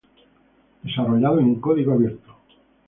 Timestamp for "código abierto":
1.61-2.33